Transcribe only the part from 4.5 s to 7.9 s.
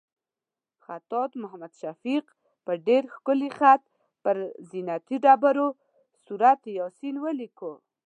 زینتي ډبرو سورت یاسین ولیکلو.